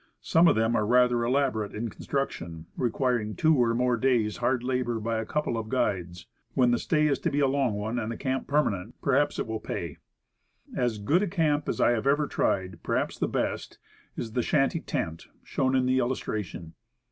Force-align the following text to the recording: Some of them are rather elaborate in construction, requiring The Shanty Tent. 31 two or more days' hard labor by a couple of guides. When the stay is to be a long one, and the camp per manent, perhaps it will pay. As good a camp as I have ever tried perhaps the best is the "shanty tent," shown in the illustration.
Some 0.23 0.47
of 0.47 0.55
them 0.55 0.75
are 0.75 0.83
rather 0.83 1.23
elaborate 1.23 1.75
in 1.75 1.89
construction, 1.91 2.65
requiring 2.75 3.35
The 3.35 3.41
Shanty 3.41 3.41
Tent. 3.41 3.41
31 3.41 3.53
two 3.53 3.63
or 3.71 3.75
more 3.75 3.97
days' 3.97 4.37
hard 4.37 4.63
labor 4.63 4.99
by 4.99 5.19
a 5.19 5.27
couple 5.27 5.59
of 5.59 5.69
guides. 5.69 6.25
When 6.55 6.71
the 6.71 6.79
stay 6.79 7.05
is 7.05 7.19
to 7.19 7.29
be 7.29 7.39
a 7.39 7.45
long 7.45 7.75
one, 7.75 7.99
and 7.99 8.11
the 8.11 8.17
camp 8.17 8.47
per 8.47 8.63
manent, 8.63 8.93
perhaps 9.03 9.37
it 9.37 9.45
will 9.45 9.59
pay. 9.59 9.97
As 10.75 10.97
good 10.97 11.21
a 11.21 11.27
camp 11.27 11.69
as 11.69 11.79
I 11.79 11.91
have 11.91 12.07
ever 12.07 12.25
tried 12.25 12.81
perhaps 12.81 13.19
the 13.19 13.27
best 13.27 13.77
is 14.17 14.31
the 14.31 14.41
"shanty 14.41 14.79
tent," 14.79 15.27
shown 15.43 15.75
in 15.75 15.85
the 15.85 15.99
illustration. 15.99 16.73